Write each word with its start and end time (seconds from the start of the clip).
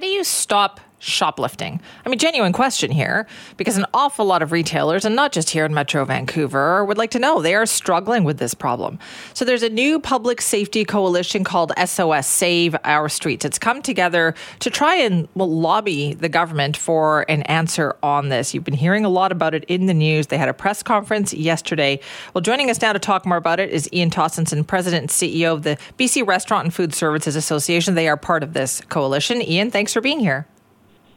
Do 0.00 0.06
you 0.08 0.24
stop 0.24 0.80
shoplifting? 1.04 1.80
I 2.04 2.08
mean, 2.08 2.18
genuine 2.18 2.52
question 2.52 2.90
here, 2.90 3.26
because 3.56 3.76
an 3.76 3.86
awful 3.92 4.24
lot 4.24 4.42
of 4.42 4.52
retailers, 4.52 5.04
and 5.04 5.14
not 5.14 5.32
just 5.32 5.50
here 5.50 5.64
in 5.64 5.74
Metro 5.74 6.04
Vancouver, 6.04 6.84
would 6.84 6.98
like 6.98 7.10
to 7.10 7.18
know 7.18 7.40
they 7.40 7.54
are 7.54 7.66
struggling 7.66 8.24
with 8.24 8.38
this 8.38 8.54
problem. 8.54 8.98
So 9.34 9.44
there's 9.44 9.62
a 9.62 9.68
new 9.68 10.00
public 10.00 10.40
safety 10.40 10.84
coalition 10.84 11.44
called 11.44 11.72
SOS 11.84 12.26
Save 12.26 12.76
Our 12.84 13.08
Streets. 13.08 13.44
It's 13.44 13.58
come 13.58 13.82
together 13.82 14.34
to 14.60 14.70
try 14.70 14.96
and 14.96 15.28
well, 15.34 15.50
lobby 15.50 16.14
the 16.14 16.28
government 16.28 16.76
for 16.76 17.28
an 17.30 17.42
answer 17.42 17.96
on 18.02 18.28
this. 18.30 18.54
You've 18.54 18.64
been 18.64 18.74
hearing 18.74 19.04
a 19.04 19.08
lot 19.08 19.32
about 19.32 19.54
it 19.54 19.64
in 19.64 19.86
the 19.86 19.94
news. 19.94 20.28
They 20.28 20.38
had 20.38 20.48
a 20.48 20.54
press 20.54 20.82
conference 20.82 21.34
yesterday. 21.34 22.00
Well, 22.32 22.42
joining 22.42 22.70
us 22.70 22.80
now 22.80 22.92
to 22.92 22.98
talk 22.98 23.26
more 23.26 23.38
about 23.38 23.60
it 23.60 23.70
is 23.70 23.88
Ian 23.92 24.10
Tostenson, 24.10 24.66
President 24.66 25.02
and 25.02 25.10
CEO 25.10 25.52
of 25.52 25.62
the 25.62 25.76
BC 25.98 26.26
Restaurant 26.26 26.64
and 26.64 26.74
Food 26.74 26.94
Services 26.94 27.36
Association. 27.36 27.94
They 27.94 28.08
are 28.08 28.16
part 28.16 28.42
of 28.42 28.52
this 28.54 28.80
coalition. 28.88 29.42
Ian, 29.42 29.70
thanks 29.70 29.92
for 29.92 30.00
being 30.00 30.20
here. 30.20 30.46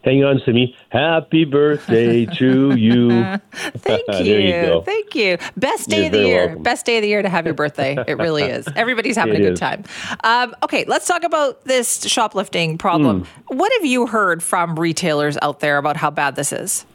Hang 0.03 0.23
on, 0.23 0.41
Simi. 0.45 0.75
Happy 0.89 1.43
birthday 1.43 2.25
to 2.25 2.76
you. 2.76 3.09
Thank 3.53 4.26
you. 4.26 4.37
you 4.37 4.81
Thank 4.85 5.15
you. 5.15 5.37
Best 5.57 5.89
day 5.89 5.98
You're 5.98 6.05
of 6.05 6.12
the 6.12 6.20
year. 6.20 6.45
Welcome. 6.48 6.63
Best 6.63 6.85
day 6.85 6.98
of 6.98 7.01
the 7.01 7.07
year 7.07 7.21
to 7.21 7.29
have 7.29 7.45
your 7.45 7.54
birthday. 7.54 7.98
It 8.07 8.17
really 8.17 8.43
is. 8.43 8.67
Everybody's 8.76 9.17
having 9.17 9.35
it 9.35 9.41
a 9.41 9.43
good 9.43 9.54
is. 9.54 9.59
time. 9.59 9.84
Um, 10.23 10.55
okay, 10.63 10.85
let's 10.87 11.07
talk 11.07 11.23
about 11.23 11.65
this 11.65 12.04
shoplifting 12.04 12.77
problem. 12.77 13.23
Mm. 13.23 13.57
What 13.57 13.71
have 13.73 13.85
you 13.85 14.07
heard 14.07 14.41
from 14.41 14.79
retailers 14.79 15.37
out 15.41 15.59
there 15.59 15.77
about 15.77 15.98
how 15.98 16.09
bad 16.09 16.35
this 16.35 16.54
is? 16.54 16.85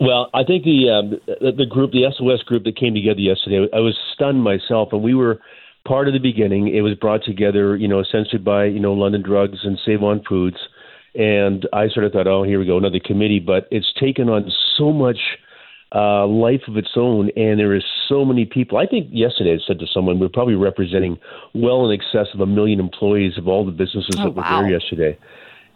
Well, 0.00 0.30
I 0.34 0.44
think 0.44 0.64
the, 0.64 0.90
um, 0.90 1.10
the 1.26 1.52
the 1.52 1.66
group, 1.66 1.90
the 1.90 2.04
SOS 2.16 2.42
group 2.44 2.64
that 2.64 2.76
came 2.76 2.94
together 2.94 3.20
yesterday, 3.20 3.68
I 3.72 3.80
was 3.80 3.98
stunned 4.14 4.42
myself, 4.42 4.90
and 4.92 5.02
we 5.02 5.14
were 5.14 5.40
part 5.84 6.06
of 6.06 6.14
the 6.14 6.20
beginning. 6.20 6.68
It 6.68 6.82
was 6.82 6.94
brought 6.94 7.24
together, 7.24 7.76
you 7.76 7.88
know, 7.88 7.98
essentially 7.98 8.38
by 8.38 8.66
you 8.66 8.80
know 8.80 8.92
London 8.92 9.22
Drugs 9.22 9.58
and 9.64 9.78
Save 9.84 10.02
On 10.02 10.22
Foods 10.28 10.58
and 11.14 11.68
I 11.72 11.88
sort 11.88 12.06
of 12.06 12.12
thought, 12.12 12.26
oh, 12.26 12.42
here 12.42 12.58
we 12.58 12.66
go, 12.66 12.78
another 12.78 13.00
committee. 13.04 13.40
But 13.40 13.68
it's 13.70 13.92
taken 14.00 14.28
on 14.28 14.50
so 14.76 14.92
much 14.92 15.18
uh, 15.94 16.26
life 16.26 16.62
of 16.68 16.76
its 16.76 16.90
own, 16.96 17.30
and 17.36 17.60
there 17.60 17.74
is 17.74 17.84
so 18.08 18.24
many 18.24 18.46
people. 18.46 18.78
I 18.78 18.86
think 18.86 19.08
yesterday 19.10 19.54
I 19.54 19.58
said 19.66 19.78
to 19.80 19.86
someone, 19.92 20.18
we're 20.18 20.30
probably 20.30 20.54
representing 20.54 21.18
well 21.54 21.88
in 21.88 21.98
excess 21.98 22.28
of 22.32 22.40
a 22.40 22.46
million 22.46 22.80
employees 22.80 23.36
of 23.36 23.46
all 23.46 23.66
the 23.66 23.72
businesses 23.72 24.16
oh, 24.18 24.24
that 24.24 24.34
were 24.34 24.42
there 24.42 24.70
yesterday. 24.70 25.18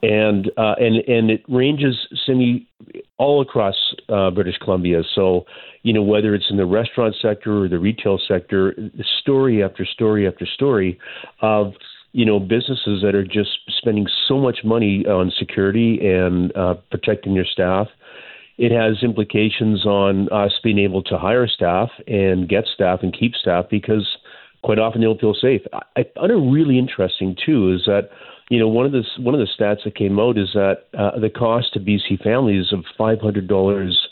And 0.03 0.51
uh, 0.59 0.75
and 0.79 0.97
and 1.09 1.31
it 1.31 1.43
ranges 1.49 1.97
Simi 2.27 2.69
all 3.17 3.41
across 3.41 3.75
uh, 4.11 4.31
British 4.31 4.57
Columbia. 4.59 5.03
So 5.15 5.47
you 5.83 5.93
know 5.93 6.03
whether 6.03 6.35
it's 6.35 6.45
in 6.51 6.59
the 6.59 6.67
restaurant 6.67 7.17
sector 7.21 7.65
or 7.65 7.69
the 7.69 7.79
retail 7.79 8.21
sector, 8.29 8.75
story 9.21 9.65
after 9.65 9.87
story 9.87 10.29
after 10.29 10.47
story 10.47 10.99
of 11.41 11.73
you 12.17 12.25
know, 12.25 12.41
businesses 12.41 13.03
that 13.03 13.15
are 13.15 13.27
just 13.27 13.51
spending 13.77 14.07
so 14.27 14.39
much 14.39 14.61
money 14.65 15.05
on 15.05 15.31
security 15.39 15.99
and 16.03 16.51
uh, 16.57 16.73
protecting 16.91 17.35
their 17.35 17.45
staff. 17.45 17.89
It 18.57 18.73
has 18.73 19.03
implications 19.03 19.85
on 19.85 20.31
us 20.31 20.53
being 20.65 20.79
able 20.79 21.03
to 21.03 21.19
hire 21.19 21.47
staff 21.47 21.91
and 22.07 22.49
get 22.49 22.65
staff 22.75 23.01
and 23.03 23.13
keep 23.13 23.35
staff 23.35 23.67
because 23.71 24.17
quite 24.65 24.79
often 24.79 25.03
they 25.03 25.07
don't 25.07 25.21
feel 25.21 25.37
safe. 25.39 25.61
I 25.75 26.07
find 26.15 26.33
it 26.33 26.37
really 26.37 26.79
interesting 26.79 27.37
too 27.45 27.75
is 27.75 27.83
that 27.85 28.09
you 28.49 28.59
know 28.59 28.69
one 28.69 28.87
of 28.87 28.93
the 28.93 29.03
one 29.19 29.35
of 29.35 29.41
the 29.41 29.53
stats 29.53 29.85
that 29.85 29.95
came 29.95 30.19
out 30.19 30.39
is 30.39 30.49
that 30.55 30.85
uh, 30.99 31.21
the 31.21 31.29
cost 31.29 31.75
to 31.75 31.81
BC 31.81 32.23
families 32.25 32.73
of 32.73 32.87
five 32.97 33.21
hundred 33.21 33.47
dollars 33.47 34.09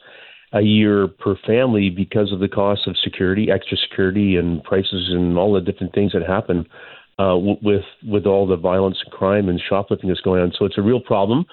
a 0.52 0.60
year 0.60 1.08
per 1.08 1.36
family 1.46 1.88
because 1.88 2.32
of 2.32 2.40
the 2.40 2.48
cost 2.48 2.86
of 2.86 2.98
security, 3.02 3.50
extra 3.50 3.78
security, 3.78 4.36
and 4.36 4.62
prices 4.62 5.08
and 5.10 5.38
all 5.38 5.54
the 5.54 5.62
different 5.62 5.94
things 5.94 6.12
that 6.12 6.22
happen 6.22 6.66
uh, 7.18 7.36
with 7.36 7.84
with 8.04 8.26
all 8.26 8.46
the 8.46 8.56
violence 8.56 8.98
and 9.04 9.12
crime 9.12 9.48
and 9.48 9.60
shoplifting 9.68 10.08
that's 10.08 10.20
going 10.20 10.42
on. 10.42 10.52
So 10.58 10.64
it's 10.64 10.78
a 10.78 10.82
real 10.82 11.00
problem. 11.00 11.46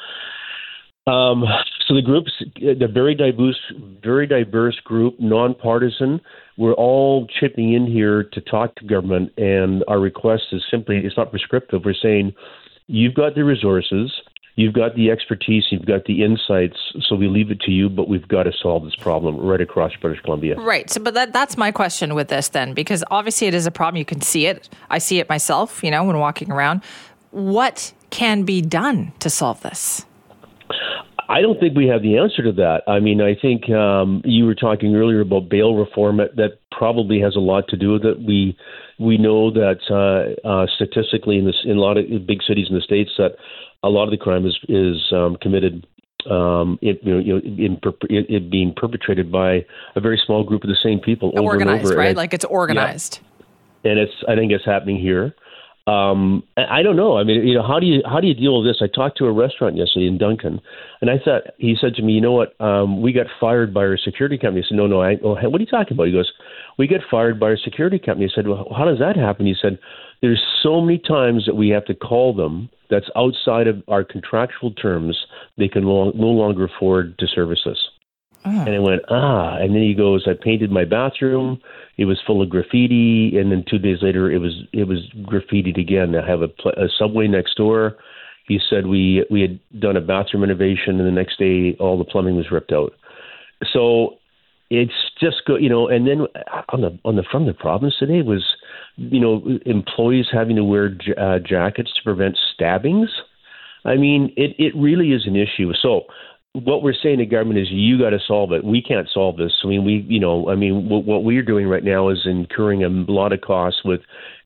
Um, 1.08 1.44
so 1.88 1.96
the 1.96 2.02
groups, 2.02 2.32
the 2.56 2.88
very 2.92 3.16
diverse, 3.16 3.60
very 4.04 4.28
diverse 4.28 4.80
group, 4.84 5.16
nonpartisan. 5.20 6.22
We're 6.58 6.74
all 6.74 7.28
chipping 7.40 7.74
in 7.74 7.88
here 7.88 8.24
to 8.24 8.42
talk 8.42 8.76
to 8.76 8.86
government, 8.86 9.32
and 9.38 9.84
our 9.88 10.00
request 10.00 10.44
is 10.52 10.64
simply 10.70 10.98
it's 10.98 11.18
not 11.18 11.32
prescriptive. 11.32 11.82
We're 11.84 11.96
saying 12.02 12.34
you've 12.88 13.16
got 13.16 13.36
the 13.36 13.44
resources 13.44 14.12
you've 14.56 14.74
got 14.74 14.96
the 14.96 15.12
expertise, 15.12 15.66
you've 15.72 15.86
got 15.86 16.06
the 16.06 16.24
insights, 16.24 16.78
so 17.08 17.16
we 17.16 17.28
leave 17.28 17.52
it 17.52 17.60
to 17.62 17.72
you, 17.72 17.90
but 17.90 18.08
we've 18.08 18.28
got 18.28 18.44
to 18.44 18.52
solve 18.62 18.84
this 18.84 18.96
problem 18.96 19.38
right 19.38 19.62
across 19.62 19.92
British 20.02 20.22
Columbia. 20.24 20.60
Right. 20.60 20.90
So, 20.90 21.02
but 21.02 21.14
that, 21.14 21.34
that's 21.34 21.58
my 21.58 21.72
question 21.72 22.16
with 22.16 22.28
this 22.28 22.50
then, 22.50 22.74
because 22.74 23.04
obviously 23.12 23.48
it 23.48 23.54
is 23.54 23.66
a 23.66 23.72
problem. 23.72 23.98
You 23.98 24.06
can 24.06 24.22
see 24.22 24.46
it. 24.48 24.70
I 24.90 24.98
see 24.98 25.20
it 25.20 25.30
myself, 25.30 25.84
you 25.84 25.92
know, 25.92 26.04
when 26.04 26.18
walking 26.18 26.52
around. 26.52 26.82
What 27.32 27.94
can 28.10 28.44
be 28.44 28.62
done 28.62 29.14
to 29.20 29.30
solve 29.30 29.62
this? 29.62 30.06
I 31.32 31.42
don't 31.42 31.58
think 31.62 31.78
we 31.78 31.88
have 31.88 32.02
the 32.02 32.18
answer 32.18 32.44
to 32.44 32.52
that. 32.54 32.82
I 32.88 33.00
mean, 33.00 33.22
I 33.22 33.36
think 33.42 33.70
um, 33.70 34.22
you 34.26 34.46
were 34.46 34.54
talking 34.54 34.94
earlier 34.96 35.22
about 35.22 35.48
bail 35.48 35.76
reform. 35.76 36.18
That 36.18 36.60
probably 36.72 37.22
has 37.22 37.38
a 37.38 37.40
lot 37.40 37.70
to 37.70 37.78
do 37.78 37.94
with 37.94 38.04
it. 38.04 38.20
We 38.20 38.58
we 39.00 39.18
know 39.18 39.50
that 39.50 39.80
uh, 39.90 40.46
uh, 40.46 40.68
statistically 40.76 41.38
in 41.38 41.46
this 41.46 41.56
in 41.64 41.78
a 41.78 41.80
lot 41.80 41.98
of 41.98 42.06
big 42.28 42.44
cities 42.46 42.68
in 42.70 42.76
the 42.76 42.82
states 42.82 43.12
that 43.18 43.38
a 43.82 43.88
lot 43.88 44.04
of 44.04 44.12
the 44.12 44.18
crime 44.18 44.46
is 44.46 44.60
is 44.68 44.98
um, 45.14 45.38
committed 45.42 45.88
um, 46.30 46.78
it, 46.82 47.00
you 47.02 47.14
know, 47.14 47.40
in, 47.40 47.80
it, 48.10 48.30
it, 48.30 48.52
being 48.52 48.74
perpetrated 48.76 49.32
by 49.32 49.66
a 49.96 50.02
very 50.02 50.22
small 50.24 50.44
group 50.44 50.64
of 50.64 50.70
the 50.70 50.78
same 50.84 51.00
people 51.00 51.30
over 51.30 51.44
organized, 51.44 51.84
and 51.84 51.92
over. 51.94 51.98
right? 51.98 52.10
And 52.10 52.18
like 52.18 52.34
it's 52.34 52.46
organized. 52.46 53.20
Yeah. 53.84 53.92
And 53.92 54.00
it's 54.00 54.14
I 54.28 54.36
think 54.36 54.52
it's 54.52 54.66
happening 54.66 55.00
here. 55.00 55.34
Um, 55.92 56.44
I 56.56 56.84
don't 56.84 56.96
know. 56.96 57.18
I 57.18 57.24
mean, 57.24 57.46
you 57.46 57.56
know, 57.56 57.68
how 57.68 57.80
do 57.80 57.86
you 57.86 58.02
how 58.06 58.22
do 58.22 58.28
you 58.28 58.34
deal 58.34 58.62
with 58.62 58.70
this? 58.70 58.82
I 58.82 58.88
talked 58.88 59.18
to 59.18 59.26
a 59.26 59.32
restaurant 59.32 59.76
yesterday 59.76 60.08
in 60.08 60.18
Duncan, 60.18 60.62
and 61.02 61.10
I 61.10 61.16
thought 61.24 61.42
he 61.58 61.76
said 61.80 61.96
to 61.96 62.02
me, 62.02 62.14
you 62.14 62.22
know 62.22 62.32
what? 62.32 62.60
Um, 62.62 63.02
we 63.02 63.12
got 63.12 63.26
fired 63.40 63.74
by 63.74 63.82
our 63.82 63.98
security 63.98 64.38
company. 64.38 64.64
I 64.64 64.70
said, 64.70 64.78
no, 64.78 64.88
no. 64.88 65.02
I, 65.02 65.18
oh, 65.24 65.36
what 65.50 65.60
are 65.60 65.64
you 65.64 65.66
talking 65.66 65.94
about? 65.94 66.08
He 66.08 66.14
goes, 66.14 66.32
we 66.78 66.88
get 66.88 67.02
fired 67.10 67.40
by 67.40 67.48
our 67.48 67.58
security 67.58 68.00
company. 68.00 68.30
I 68.32 68.34
said, 68.34 68.48
well, 68.48 68.68
how 68.78 68.86
does 68.86 69.00
that 69.00 69.18
happen? 69.18 69.46
He 69.46 69.56
said, 69.62 69.80
there's 70.22 70.42
so 70.64 70.80
many 70.80 71.00
times 71.00 71.46
that 71.46 71.56
we 71.56 71.70
have 71.70 71.86
to 71.86 71.96
call 71.96 72.34
them 72.34 72.70
that's 72.90 73.10
outside 73.16 73.68
of 73.68 73.84
our 73.88 74.04
contractual 74.04 74.72
terms, 74.72 75.18
they 75.58 75.68
can 75.68 75.84
long, 75.84 76.12
no 76.16 76.28
longer 76.28 76.66
afford 76.66 77.18
to 77.20 77.28
service 77.28 77.66
us. 77.66 77.78
Oh. 78.44 78.50
And 78.50 78.76
I 78.76 78.80
went, 78.80 79.02
ah. 79.10 79.58
And 79.58 79.76
then 79.76 79.82
he 79.82 79.94
goes, 79.94 80.28
I 80.28 80.34
painted 80.42 80.72
my 80.72 80.86
bathroom. 80.86 81.62
It 81.98 82.06
was 82.06 82.20
full 82.26 82.42
of 82.42 82.50
graffiti. 82.50 83.38
And 83.38 83.52
then 83.52 83.64
two 83.70 83.78
days 83.78 83.98
later, 84.02 84.32
it 84.32 84.40
was 84.40 84.54
it 84.74 84.88
was 84.88 85.00
graffitied 85.24 85.80
again. 85.80 86.16
I 86.16 86.28
have 86.28 86.42
a, 86.42 86.50
a 86.70 86.88
subway 86.98 87.28
next 87.28 87.56
door. 87.56 87.98
He 88.48 88.60
said 88.70 88.88
we 88.88 89.26
we 89.30 89.42
had 89.42 89.60
done 89.80 89.96
a 89.96 90.02
bathroom 90.02 90.42
renovation, 90.42 91.00
and 91.00 91.08
the 91.08 91.12
next 91.12 91.38
day 91.38 91.76
all 91.80 91.98
the 91.98 92.04
plumbing 92.04 92.36
was 92.36 92.52
ripped 92.52 92.72
out. 92.72 92.94
So 93.72 94.18
it's 94.72 95.12
just 95.20 95.44
go, 95.46 95.56
you 95.56 95.70
know. 95.70 95.88
And 95.88 96.08
then 96.08 96.22
on 96.70 96.82
the 96.82 96.98
on 97.06 97.16
the 97.16 97.24
from 97.32 97.46
the 97.46 97.54
problems 97.54 97.96
today 98.00 98.24
was 98.24 98.44
you 98.98 99.20
know, 99.20 99.60
employees 99.66 100.28
having 100.32 100.56
to 100.56 100.64
wear 100.64 100.96
uh, 101.18 101.40
jackets 101.40 101.92
to 101.96 102.04
prevent 102.04 102.38
stabbings. 102.54 103.10
I 103.84 103.96
mean, 103.96 104.34
it, 104.38 104.56
it 104.60 104.76
really 104.76 105.12
is 105.12 105.26
an 105.26 105.36
issue. 105.36 105.72
So, 105.82 106.02
what 106.54 106.84
we're 106.84 106.94
saying 106.94 107.20
to 107.20 107.26
government 107.26 107.60
is 107.60 107.68
you 107.72 107.98
got 107.98 108.10
to 108.10 108.20
solve 108.28 108.52
it. 108.52 108.64
We 108.64 108.82
can't 108.82 109.08
solve 109.14 109.38
this. 109.38 109.54
I 109.64 109.68
mean, 109.68 109.86
we, 109.86 110.06
you 110.08 110.20
know, 110.20 110.50
I 110.50 110.56
mean, 110.56 110.90
what, 110.90 111.06
what 111.06 111.24
we're 111.24 111.44
doing 111.44 111.68
right 111.68 111.84
now 111.84 112.10
is 112.10 112.20
incurring 112.26 112.84
a 112.84 112.90
lot 112.90 113.32
of 113.32 113.42
costs 113.42 113.82
with 113.86 114.02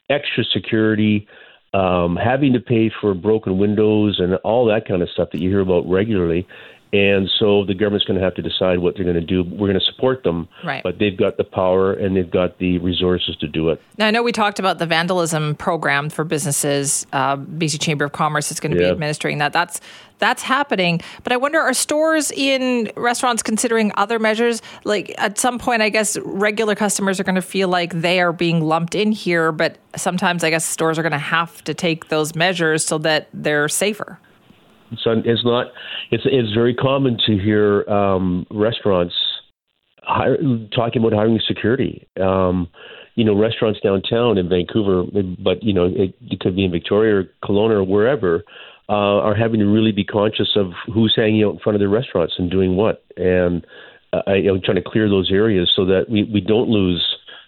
extra 0.09 0.43
security, 0.43 1.27
um, 1.73 2.15
having 2.15 2.53
to 2.53 2.59
pay 2.59 2.91
for 3.01 3.13
broken 3.15 3.57
windows 3.57 4.19
and 4.19 4.35
all 4.43 4.65
that 4.67 4.87
kind 4.87 5.01
of 5.01 5.09
stuff 5.09 5.29
that 5.31 5.41
you 5.41 5.49
hear 5.49 5.61
about 5.61 5.89
regularly. 5.89 6.47
And 6.95 7.29
so 7.39 7.65
the 7.65 7.73
government's 7.73 8.05
going 8.05 8.17
to 8.17 8.23
have 8.23 8.35
to 8.35 8.41
decide 8.41 8.79
what 8.79 8.95
they're 8.95 9.03
going 9.03 9.19
to 9.19 9.21
do. 9.21 9.43
We're 9.43 9.67
going 9.67 9.79
to 9.79 9.85
support 9.85 10.23
them, 10.23 10.47
right. 10.63 10.81
but 10.81 10.97
they've 10.97 11.17
got 11.17 11.35
the 11.35 11.43
power 11.43 11.91
and 11.91 12.15
they've 12.15 12.31
got 12.31 12.57
the 12.57 12.77
resources 12.77 13.35
to 13.41 13.49
do 13.49 13.67
it. 13.69 13.81
Now, 13.97 14.07
I 14.07 14.11
know 14.11 14.23
we 14.23 14.31
talked 14.31 14.59
about 14.59 14.79
the 14.79 14.85
vandalism 14.85 15.55
program 15.55 16.09
for 16.09 16.23
businesses. 16.23 17.05
Uh, 17.11 17.35
BC 17.35 17.81
Chamber 17.81 18.05
of 18.05 18.13
Commerce 18.13 18.49
is 18.49 18.61
going 18.61 18.71
to 18.71 18.77
yeah. 18.77 18.87
be 18.87 18.91
administering 18.91 19.39
that. 19.39 19.51
That's 19.51 19.81
that's 20.19 20.41
happening. 20.41 21.01
But 21.23 21.33
I 21.33 21.37
wonder, 21.37 21.59
are 21.59 21.73
stores 21.73 22.31
in 22.31 22.89
restaurants 22.95 23.43
considering 23.43 23.91
other 23.97 24.17
measures? 24.17 24.61
Like 24.85 25.13
at 25.17 25.37
some 25.37 25.59
point, 25.59 25.81
I 25.81 25.89
guess 25.89 26.17
regular 26.23 26.75
customers 26.75 27.19
are 27.19 27.25
going 27.25 27.35
to 27.35 27.41
feel 27.41 27.67
like 27.67 27.91
they 27.91 28.21
are 28.21 28.31
being 28.31 28.61
lumped 28.61 28.95
in 28.95 29.11
here, 29.11 29.51
but 29.51 29.77
sometimes 29.97 30.45
I 30.45 30.49
guess 30.49 30.65
stores 30.65 30.97
are 30.97 31.01
going 31.01 31.11
to 31.11 31.17
have 31.17 31.61
to 31.65 31.73
take 31.73 32.07
those 32.07 32.35
measures 32.35 32.85
so 32.85 32.97
that 32.99 33.27
they're 33.33 33.67
safer. 33.67 34.17
It's 35.05 35.45
not. 35.45 35.67
It's 36.11 36.23
it's 36.25 36.53
very 36.53 36.73
common 36.73 37.17
to 37.25 37.37
hear 37.37 37.87
um, 37.89 38.45
restaurants 38.51 39.15
hire, 40.03 40.37
talking 40.75 41.01
about 41.01 41.13
hiring 41.13 41.39
security. 41.47 42.07
Um, 42.21 42.67
you 43.15 43.23
know, 43.23 43.37
restaurants 43.37 43.79
downtown 43.79 44.37
in 44.37 44.49
Vancouver, 44.49 45.03
but 45.39 45.63
you 45.63 45.73
know, 45.73 45.85
it, 45.85 46.13
it 46.21 46.39
could 46.41 46.55
be 46.55 46.65
in 46.65 46.71
Victoria 46.71 47.15
or 47.15 47.23
Kelowna 47.43 47.75
or 47.75 47.83
wherever, 47.83 48.43
uh, 48.89 48.91
are 49.21 49.35
having 49.35 49.59
to 49.61 49.65
really 49.65 49.93
be 49.93 50.03
conscious 50.03 50.49
of 50.55 50.71
who's 50.93 51.13
hanging 51.15 51.43
out 51.43 51.53
in 51.53 51.59
front 51.59 51.75
of 51.75 51.79
their 51.79 51.89
restaurants 51.89 52.33
and 52.37 52.51
doing 52.51 52.75
what, 52.75 53.03
and 53.15 53.65
uh, 54.13 54.33
you 54.33 54.53
know, 54.53 54.59
trying 54.63 54.75
to 54.75 54.83
clear 54.85 55.09
those 55.09 55.31
areas 55.31 55.71
so 55.75 55.85
that 55.85 56.09
we 56.09 56.23
we 56.23 56.41
don't 56.41 56.69
lose 56.69 57.03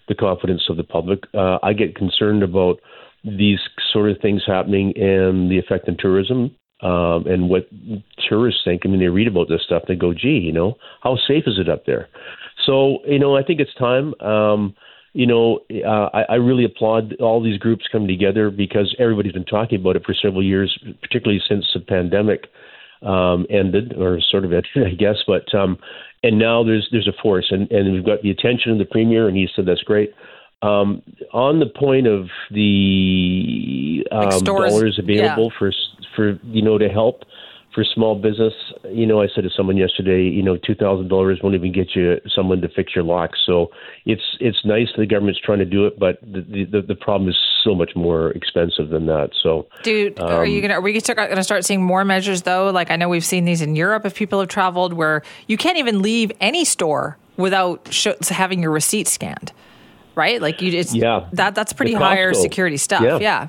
the 0.08 0.14
confidence 0.14 0.62
of 0.70 0.76
the 0.76 0.84
public. 0.84 1.20
Uh, 1.34 1.58
I 1.62 1.74
get 1.74 1.94
concerned 1.94 2.42
about 2.42 2.80
these 3.24 3.58
sort 3.92 4.10
of 4.10 4.18
things 4.20 4.42
happening 4.46 4.94
and 4.96 5.50
the 5.50 5.58
effect 5.58 5.88
on 5.88 5.96
tourism 5.98 6.54
um, 6.80 7.26
and 7.26 7.48
what 7.48 7.68
tourists 8.28 8.60
think. 8.64 8.82
I 8.84 8.88
mean, 8.88 9.00
they 9.00 9.08
read 9.08 9.28
about 9.28 9.48
this 9.48 9.62
stuff, 9.64 9.84
they 9.88 9.96
go, 9.96 10.12
"Gee, 10.14 10.38
you 10.38 10.52
know, 10.52 10.76
how 11.02 11.16
safe 11.16 11.44
is 11.46 11.58
it 11.58 11.68
up 11.68 11.86
there?" 11.86 12.08
So, 12.66 12.98
you 13.06 13.18
know, 13.18 13.36
I 13.36 13.42
think 13.42 13.60
it's 13.60 13.74
time. 13.74 14.14
Um, 14.20 14.74
you 15.14 15.26
know, 15.26 15.60
uh, 15.84 16.10
I, 16.12 16.22
I 16.28 16.34
really 16.34 16.64
applaud 16.64 17.14
all 17.20 17.42
these 17.42 17.58
groups 17.58 17.86
coming 17.90 18.08
together 18.08 18.50
because 18.50 18.94
everybody's 18.98 19.32
been 19.32 19.44
talking 19.44 19.80
about 19.80 19.96
it 19.96 20.04
for 20.04 20.14
several 20.14 20.44
years, 20.44 20.78
particularly 21.00 21.40
since 21.48 21.64
the 21.74 21.80
pandemic 21.80 22.46
um, 23.02 23.46
ended 23.50 23.94
or 23.96 24.20
sort 24.30 24.44
of 24.44 24.52
ended, 24.52 24.86
I 24.86 24.94
guess. 24.94 25.16
But 25.26 25.52
um, 25.54 25.78
and 26.22 26.38
now 26.38 26.62
there's 26.62 26.88
there's 26.92 27.08
a 27.08 27.22
force, 27.22 27.46
and 27.50 27.70
and 27.70 27.92
we've 27.92 28.04
got 28.04 28.22
the 28.22 28.30
attention 28.30 28.72
of 28.72 28.78
the 28.78 28.84
premier, 28.84 29.28
and 29.28 29.36
he 29.36 29.48
said 29.54 29.66
that's 29.66 29.82
great. 29.82 30.12
Um, 30.60 31.02
on 31.32 31.60
the 31.60 31.66
point 31.66 32.08
of 32.08 32.28
the 32.50 34.04
um, 34.10 34.32
stores, 34.32 34.72
dollars 34.72 34.98
available 34.98 35.50
yeah. 35.52 35.58
for 35.58 35.72
for 36.16 36.40
you 36.44 36.62
know 36.62 36.78
to 36.78 36.88
help 36.88 37.22
for 37.78 37.84
small 37.84 38.16
business, 38.16 38.54
you 38.90 39.06
know, 39.06 39.22
I 39.22 39.28
said 39.32 39.44
to 39.44 39.50
someone 39.56 39.76
yesterday, 39.76 40.22
you 40.22 40.42
know, 40.42 40.56
two 40.56 40.74
thousand 40.74 41.06
dollars 41.06 41.38
won't 41.42 41.54
even 41.54 41.70
get 41.70 41.94
you 41.94 42.16
someone 42.34 42.60
to 42.62 42.68
fix 42.68 42.92
your 42.96 43.04
locks. 43.04 43.38
So 43.46 43.68
it's 44.04 44.22
it's 44.40 44.64
nice 44.64 44.88
the 44.96 45.06
government's 45.06 45.38
trying 45.40 45.60
to 45.60 45.64
do 45.64 45.86
it, 45.86 45.96
but 45.96 46.20
the 46.22 46.66
the, 46.72 46.82
the 46.82 46.96
problem 46.96 47.30
is 47.30 47.36
so 47.62 47.76
much 47.76 47.92
more 47.94 48.30
expensive 48.32 48.88
than 48.88 49.06
that. 49.06 49.30
So, 49.42 49.68
dude, 49.84 50.18
um, 50.18 50.28
are 50.28 50.44
you 50.44 50.60
gonna 50.60 50.74
are 50.74 50.80
we 50.80 50.92
going 50.92 51.36
to 51.36 51.44
start 51.44 51.64
seeing 51.64 51.82
more 51.82 52.04
measures 52.04 52.42
though? 52.42 52.70
Like 52.70 52.90
I 52.90 52.96
know 52.96 53.08
we've 53.08 53.24
seen 53.24 53.44
these 53.44 53.62
in 53.62 53.76
Europe 53.76 54.04
if 54.04 54.16
people 54.16 54.40
have 54.40 54.48
traveled, 54.48 54.92
where 54.92 55.22
you 55.46 55.56
can't 55.56 55.78
even 55.78 56.02
leave 56.02 56.32
any 56.40 56.64
store 56.64 57.16
without 57.36 57.86
sh- 57.92 58.08
having 58.28 58.60
your 58.60 58.72
receipt 58.72 59.06
scanned 59.06 59.52
right? 60.18 60.42
Like 60.42 60.60
you, 60.60 60.78
it's 60.78 60.94
yeah, 60.94 61.28
that 61.32 61.54
that's 61.54 61.72
pretty 61.72 61.94
higher 61.94 62.34
security 62.34 62.76
stuff. 62.76 63.02
Yeah. 63.02 63.18
yeah. 63.18 63.48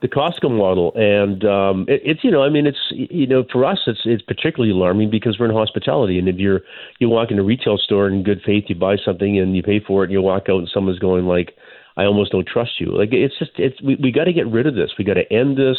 The 0.00 0.08
Costco 0.08 0.50
model, 0.50 0.92
and 0.96 1.44
um, 1.46 1.86
it, 1.88 2.02
it's 2.04 2.24
you 2.24 2.30
know, 2.30 2.42
I 2.42 2.50
mean, 2.50 2.66
it's 2.66 2.78
you 2.90 3.26
know, 3.26 3.44
for 3.50 3.64
us, 3.64 3.78
it's 3.86 4.00
it's 4.04 4.22
particularly 4.22 4.70
alarming 4.70 5.10
because 5.10 5.38
we're 5.38 5.46
in 5.46 5.54
hospitality, 5.54 6.18
and 6.18 6.28
if 6.28 6.36
you're 6.36 6.60
you 7.00 7.08
walk 7.08 7.30
in 7.30 7.38
a 7.38 7.42
retail 7.42 7.78
store 7.78 8.08
in 8.08 8.22
good 8.22 8.40
faith, 8.44 8.64
you 8.68 8.74
buy 8.74 8.96
something 9.02 9.38
and 9.38 9.56
you 9.56 9.62
pay 9.62 9.80
for 9.80 10.04
it, 10.04 10.06
and 10.06 10.12
you 10.12 10.22
walk 10.22 10.44
out, 10.48 10.58
and 10.58 10.68
someone's 10.72 10.98
going 10.98 11.24
like, 11.24 11.56
"I 11.96 12.04
almost 12.04 12.32
don't 12.32 12.46
trust 12.46 12.80
you." 12.80 12.96
Like 12.96 13.10
it's 13.12 13.38
just 13.38 13.52
it's 13.56 13.80
we 13.82 13.96
we 13.96 14.12
got 14.12 14.24
to 14.24 14.32
get 14.32 14.46
rid 14.46 14.66
of 14.66 14.74
this. 14.74 14.90
We 14.98 15.04
got 15.04 15.14
to 15.14 15.32
end 15.32 15.56
this, 15.56 15.78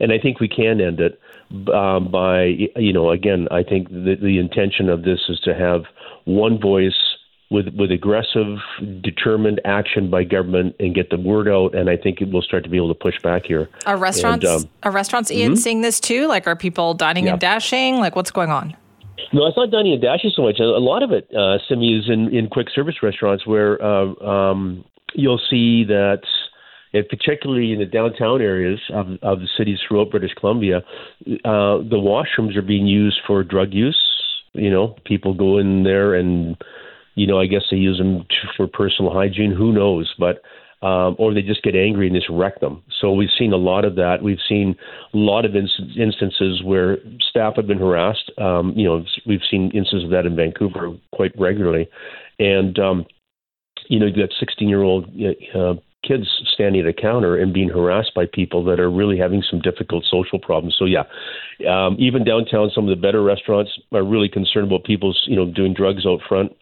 and 0.00 0.12
I 0.12 0.18
think 0.18 0.40
we 0.40 0.48
can 0.48 0.80
end 0.80 0.98
it 1.00 1.20
um, 1.72 2.10
by 2.10 2.44
you 2.76 2.92
know, 2.92 3.10
again, 3.10 3.48
I 3.50 3.62
think 3.62 3.90
the 3.90 4.16
the 4.20 4.38
intention 4.38 4.88
of 4.88 5.02
this 5.02 5.20
is 5.28 5.40
to 5.40 5.54
have 5.54 5.82
one 6.24 6.58
voice 6.60 7.07
with 7.50 7.68
with 7.74 7.90
aggressive, 7.90 8.58
determined 9.00 9.60
action 9.64 10.10
by 10.10 10.24
government 10.24 10.76
and 10.80 10.94
get 10.94 11.10
the 11.10 11.18
word 11.18 11.48
out. 11.48 11.74
And 11.74 11.88
I 11.88 11.96
think 11.96 12.20
it 12.20 12.30
will 12.30 12.42
start 12.42 12.64
to 12.64 12.70
be 12.70 12.76
able 12.76 12.88
to 12.88 12.98
push 12.98 13.14
back 13.22 13.46
here. 13.46 13.68
Are 13.86 13.96
restaurants 13.96 14.46
and, 14.46 14.64
um, 14.64 14.70
are 14.82 14.90
restaurants 14.90 15.30
Ian 15.30 15.52
mm-hmm. 15.52 15.58
seeing 15.58 15.80
this 15.80 16.00
too? 16.00 16.26
Like, 16.26 16.46
are 16.46 16.56
people 16.56 16.94
dining 16.94 17.26
yeah. 17.26 17.32
and 17.32 17.40
dashing? 17.40 17.96
Like, 17.96 18.16
what's 18.16 18.30
going 18.30 18.50
on? 18.50 18.76
No, 19.32 19.46
it's 19.46 19.56
not 19.56 19.70
dining 19.70 19.92
and 19.92 20.02
dashing 20.02 20.30
so 20.34 20.42
much. 20.42 20.58
A 20.58 20.64
lot 20.64 21.02
of 21.02 21.10
it, 21.10 21.28
uh, 21.34 21.58
Simi, 21.68 21.98
is 21.98 22.08
in, 22.08 22.34
in 22.34 22.48
quick 22.48 22.68
service 22.74 22.96
restaurants 23.02 23.46
where 23.46 23.82
uh, 23.82 24.14
um, 24.24 24.84
you'll 25.12 25.40
see 25.50 25.84
that, 25.84 26.22
and 26.94 27.06
particularly 27.08 27.72
in 27.72 27.78
the 27.78 27.84
downtown 27.84 28.40
areas 28.40 28.80
of, 28.90 29.06
of 29.22 29.40
the 29.40 29.48
cities 29.58 29.78
throughout 29.86 30.10
British 30.10 30.32
Columbia, 30.34 30.78
uh, 31.44 31.76
the 31.78 31.98
washrooms 32.00 32.56
are 32.56 32.62
being 32.62 32.86
used 32.86 33.20
for 33.26 33.42
drug 33.42 33.74
use. 33.74 34.00
You 34.54 34.70
know, 34.70 34.96
people 35.04 35.34
go 35.34 35.58
in 35.58 35.82
there 35.82 36.14
and 36.14 36.56
you 37.14 37.26
know, 37.26 37.40
I 37.40 37.46
guess 37.46 37.62
they 37.70 37.76
use 37.76 37.98
them 37.98 38.26
for 38.56 38.66
personal 38.66 39.12
hygiene. 39.12 39.52
Who 39.52 39.72
knows? 39.72 40.12
But 40.18 40.42
um, 40.80 41.16
or 41.18 41.34
they 41.34 41.42
just 41.42 41.62
get 41.64 41.74
angry 41.74 42.06
and 42.06 42.14
just 42.14 42.28
wreck 42.30 42.60
them. 42.60 42.84
So 43.00 43.12
we've 43.12 43.28
seen 43.36 43.52
a 43.52 43.56
lot 43.56 43.84
of 43.84 43.96
that. 43.96 44.22
We've 44.22 44.38
seen 44.48 44.76
a 45.12 45.16
lot 45.16 45.44
of 45.44 45.56
instances 45.56 46.62
where 46.62 46.98
staff 47.28 47.54
have 47.56 47.66
been 47.66 47.78
harassed. 47.78 48.30
Um, 48.38 48.74
you 48.76 48.84
know, 48.84 49.04
we've 49.26 49.40
seen 49.50 49.72
instances 49.74 50.04
of 50.04 50.10
that 50.10 50.24
in 50.24 50.36
Vancouver 50.36 50.92
quite 51.12 51.32
regularly, 51.36 51.88
and 52.38 52.78
um, 52.78 53.06
you 53.88 53.98
know, 53.98 54.06
you've 54.06 54.16
got 54.16 54.30
16 54.38 54.68
year 54.68 54.82
old 54.82 55.06
uh, 55.54 55.74
kids 56.06 56.28
standing 56.52 56.82
at 56.82 56.86
a 56.86 56.92
counter 56.92 57.36
and 57.36 57.52
being 57.52 57.68
harassed 57.68 58.12
by 58.14 58.24
people 58.32 58.62
that 58.64 58.78
are 58.78 58.90
really 58.90 59.18
having 59.18 59.42
some 59.50 59.60
difficult 59.60 60.04
social 60.08 60.38
problems. 60.38 60.76
So 60.78 60.84
yeah, 60.84 61.02
um, 61.68 61.96
even 61.98 62.24
downtown, 62.24 62.70
some 62.72 62.88
of 62.88 62.96
the 62.96 63.00
better 63.00 63.22
restaurants 63.22 63.72
are 63.92 64.04
really 64.04 64.28
concerned 64.28 64.68
about 64.68 64.84
people's 64.84 65.20
you 65.26 65.34
know 65.34 65.50
doing 65.50 65.74
drugs 65.74 66.06
out 66.06 66.20
front 66.28 66.52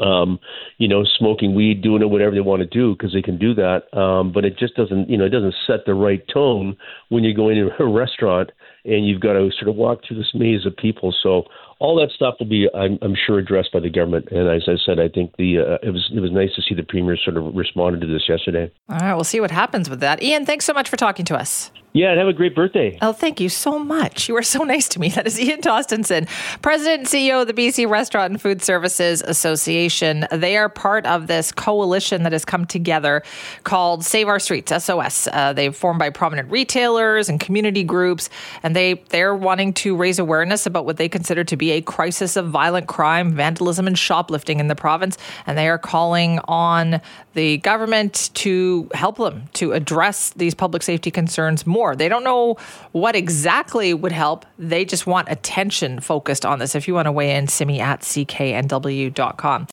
um, 0.00 0.38
you 0.78 0.88
know, 0.88 1.04
smoking 1.18 1.54
weed, 1.54 1.82
doing 1.82 2.02
it, 2.02 2.10
whatever 2.10 2.34
they 2.34 2.40
want 2.40 2.60
to 2.60 2.66
do, 2.66 2.94
because 2.94 3.12
they 3.12 3.22
can 3.22 3.38
do 3.38 3.54
that. 3.54 3.92
Um, 3.96 4.32
but 4.32 4.44
it 4.44 4.58
just 4.58 4.74
doesn't, 4.74 5.08
you 5.08 5.16
know, 5.16 5.24
it 5.24 5.30
doesn't 5.30 5.54
set 5.66 5.86
the 5.86 5.94
right 5.94 6.22
tone 6.32 6.76
when 7.08 7.24
you're 7.24 7.34
going 7.34 7.56
to 7.56 7.70
a 7.82 7.86
restaurant 7.86 8.50
and 8.84 9.06
you've 9.06 9.20
got 9.20 9.34
to 9.34 9.50
sort 9.58 9.68
of 9.68 9.76
walk 9.76 10.00
through 10.06 10.18
this 10.18 10.30
maze 10.34 10.64
of 10.64 10.76
people. 10.76 11.14
So 11.22 11.44
all 11.78 11.96
that 11.96 12.10
stuff 12.14 12.36
will 12.38 12.48
be, 12.48 12.68
I'm, 12.74 12.98
I'm 13.02 13.14
sure, 13.14 13.38
addressed 13.38 13.72
by 13.72 13.80
the 13.80 13.90
government. 13.90 14.28
And 14.30 14.48
as 14.48 14.62
I 14.66 14.76
said, 14.84 14.98
I 14.98 15.08
think 15.08 15.36
the 15.36 15.58
uh, 15.58 15.86
it 15.86 15.90
was 15.90 16.10
it 16.14 16.20
was 16.20 16.32
nice 16.32 16.54
to 16.56 16.62
see 16.62 16.74
the 16.74 16.82
premier 16.82 17.16
sort 17.16 17.36
of 17.36 17.54
responded 17.54 18.00
to 18.00 18.06
this 18.06 18.28
yesterday. 18.28 18.70
All 18.88 18.98
right, 18.98 19.14
we'll 19.14 19.24
see 19.24 19.40
what 19.40 19.50
happens 19.50 19.90
with 19.90 20.00
that. 20.00 20.22
Ian, 20.22 20.46
thanks 20.46 20.64
so 20.64 20.72
much 20.72 20.88
for 20.88 20.96
talking 20.96 21.24
to 21.26 21.36
us. 21.36 21.70
Yeah, 21.94 22.10
and 22.10 22.18
have 22.18 22.28
a 22.28 22.34
great 22.34 22.54
birthday. 22.54 22.98
Oh, 23.00 23.12
thank 23.12 23.40
you 23.40 23.48
so 23.48 23.78
much. 23.78 24.28
You 24.28 24.34
were 24.34 24.42
so 24.42 24.62
nice 24.62 24.88
to 24.90 25.00
me. 25.00 25.08
That 25.08 25.26
is 25.26 25.40
Ian 25.40 25.62
Tostenson, 25.62 26.28
President 26.60 27.00
and 27.00 27.08
CEO 27.08 27.40
of 27.40 27.46
the 27.46 27.54
BC 27.54 27.88
Restaurant 27.88 28.30
and 28.30 28.40
Food 28.40 28.62
Services 28.62 29.22
Association. 29.22 30.26
They 30.30 30.56
are 30.56 30.68
part 30.68 31.06
of 31.06 31.28
this 31.28 31.50
coalition 31.50 32.24
that 32.24 32.32
has 32.32 32.44
come 32.44 32.66
together 32.66 33.22
called 33.64 34.04
Save 34.04 34.28
Our 34.28 34.38
Streets, 34.38 34.84
SOS. 34.84 35.28
Uh, 35.32 35.54
they've 35.54 35.74
formed 35.74 35.98
by 35.98 36.10
prominent 36.10 36.50
retailers 36.50 37.28
and 37.28 37.40
community 37.40 37.84
groups, 37.84 38.28
and 38.62 38.76
they, 38.76 38.94
they're 39.08 39.34
wanting 39.34 39.72
to 39.74 39.96
raise 39.96 40.18
awareness 40.18 40.66
about 40.66 40.84
what 40.84 40.98
they 40.98 41.08
consider 41.08 41.42
to 41.44 41.56
be 41.56 41.70
a 41.72 41.80
crisis 41.80 42.36
of 42.36 42.50
violent 42.50 42.86
crime, 42.86 43.32
vandalism, 43.32 43.86
and 43.86 43.98
shoplifting 43.98 44.60
in 44.60 44.68
the 44.68 44.76
province. 44.76 45.16
And 45.46 45.56
they 45.56 45.68
are 45.68 45.78
calling 45.78 46.38
on 46.44 47.00
the 47.32 47.58
government 47.58 48.30
to 48.34 48.90
help 48.94 49.16
them 49.16 49.44
to 49.54 49.72
address 49.72 50.30
these 50.30 50.54
public 50.54 50.82
safety 50.82 51.10
concerns 51.10 51.66
more 51.66 51.77
more. 51.78 51.94
They 51.94 52.08
don't 52.08 52.24
know 52.24 52.56
what 52.92 53.14
exactly 53.14 53.94
would 53.94 54.12
help. 54.12 54.44
They 54.58 54.84
just 54.84 55.06
want 55.06 55.28
attention 55.30 56.00
focused 56.00 56.44
on 56.44 56.58
this. 56.58 56.74
If 56.74 56.88
you 56.88 56.94
want 56.94 57.06
to 57.06 57.12
weigh 57.12 57.36
in, 57.36 57.46
simi 57.46 57.80
at 57.80 58.00
cknw.com. 58.00 59.66